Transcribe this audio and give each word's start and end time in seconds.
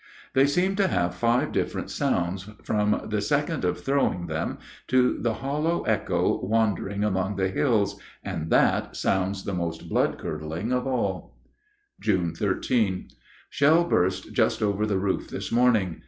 They 0.33 0.47
seem 0.47 0.75
to 0.77 0.87
have 0.87 1.13
five 1.13 1.51
different 1.51 1.91
sounds 1.91 2.49
from 2.63 3.03
the 3.11 3.21
second 3.21 3.63
of 3.63 3.81
throwing 3.83 4.25
them 4.25 4.57
to 4.87 5.19
the 5.21 5.35
hollow 5.35 5.83
echo 5.83 6.43
wandering 6.43 7.03
among 7.03 7.35
the 7.35 7.49
hills, 7.49 7.99
and 8.23 8.49
that 8.49 8.95
sounds 8.95 9.43
the 9.43 9.53
most 9.53 9.87
blood 9.89 10.17
curdling 10.17 10.71
of 10.71 10.87
all. 10.87 11.37
June 11.99 12.33
13. 12.33 13.09
Shell 13.51 13.83
burst 13.83 14.33
just 14.33 14.63
over 14.63 14.87
the 14.87 14.97
roof 14.97 15.29
this 15.29 15.51
morning. 15.51 15.99